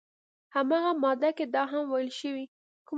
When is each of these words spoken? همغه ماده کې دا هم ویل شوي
همغه 0.55 0.91
ماده 1.03 1.29
کې 1.37 1.45
دا 1.53 1.63
هم 1.71 1.83
ویل 1.87 2.09
شوي 2.19 2.45